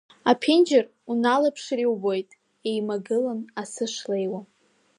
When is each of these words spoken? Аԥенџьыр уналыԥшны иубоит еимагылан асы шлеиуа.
Аԥенџьыр 0.31 0.85
уналыԥшны 1.09 1.81
иубоит 1.83 2.29
еимагылан 2.69 3.39
асы 3.61 3.85
шлеиуа. 3.93 4.41